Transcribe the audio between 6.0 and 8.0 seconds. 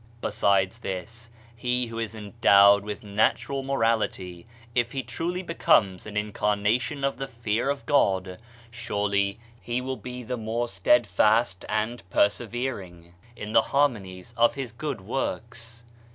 an incarnation of the fear of